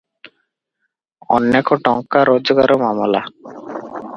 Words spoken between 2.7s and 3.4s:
ମାମଲା।